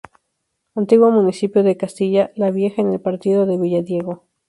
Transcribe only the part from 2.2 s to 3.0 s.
la Vieja en el